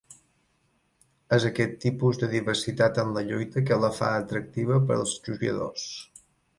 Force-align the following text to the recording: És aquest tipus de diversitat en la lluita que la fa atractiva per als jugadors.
És 1.37 1.45
aquest 1.49 1.75
tipus 1.83 2.21
de 2.25 2.31
diversitat 2.33 2.99
en 3.05 3.13
la 3.21 3.25
lluita 3.31 3.65
que 3.69 3.81
la 3.85 3.95
fa 4.01 4.13
atractiva 4.27 4.85
per 4.91 5.01
als 5.01 5.19
jugadors. 5.33 5.91